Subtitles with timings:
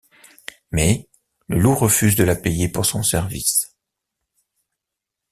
[0.71, 1.07] Mais,
[1.47, 3.75] le loup refuse de la payer pour son service.